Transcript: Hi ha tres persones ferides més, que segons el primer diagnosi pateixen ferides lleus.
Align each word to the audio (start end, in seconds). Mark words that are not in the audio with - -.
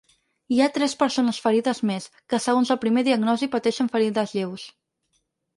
Hi 0.53 0.61
ha 0.61 0.69
tres 0.77 0.95
persones 1.01 1.41
ferides 1.43 1.83
més, 1.91 2.09
que 2.33 2.41
segons 2.47 2.73
el 2.77 2.81
primer 2.87 3.05
diagnosi 3.11 3.51
pateixen 3.57 3.93
ferides 3.97 4.35
lleus. 4.39 4.69